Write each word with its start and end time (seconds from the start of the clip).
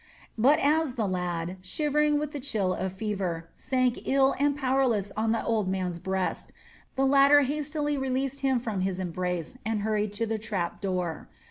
But 0.35 0.57
as 0.57 0.95
the 0.95 1.05
lad, 1.07 1.57
shivering 1.61 2.17
with 2.17 2.31
the 2.31 2.39
chill 2.39 2.73
of 2.73 2.91
fever, 2.93 3.49
sank 3.55 4.07
ill 4.07 4.33
and 4.39 4.55
powerless 4.55 5.11
on 5.15 5.31
the 5.31 5.45
old 5.45 5.67
man's 5.69 5.99
breast, 5.99 6.51
the 6.95 7.05
latter 7.05 7.41
hastily 7.41 7.99
released 7.99 8.41
himself 8.41 8.63
from 8.63 8.81
his 8.81 8.99
embrace 8.99 9.59
and 9.63 9.81
hurried 9.81 10.11
to 10.13 10.25
the 10.25 10.39
trap 10.39 10.81
door. 10.81 11.27